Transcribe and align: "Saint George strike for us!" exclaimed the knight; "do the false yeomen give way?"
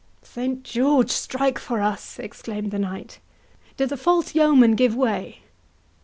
"Saint 0.23 0.63
George 0.63 1.11
strike 1.11 1.59
for 1.59 1.79
us!" 1.79 2.17
exclaimed 2.17 2.71
the 2.71 2.79
knight; 2.79 3.19
"do 3.77 3.85
the 3.85 3.95
false 3.95 4.33
yeomen 4.33 4.73
give 4.73 4.95
way?" 4.95 5.43